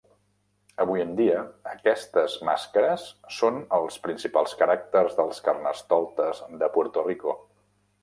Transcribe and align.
Avui 0.85 1.03
en 1.03 1.11
dia 1.19 1.43
aquestes 1.71 2.39
màscares 2.49 3.05
són 3.37 3.61
els 3.81 4.01
principals 4.09 4.59
caràcters 4.65 5.17
dels 5.23 5.47
carnestoltes 5.51 6.47
de 6.65 6.75
Puerto 6.79 7.09
Rico. 7.13 7.41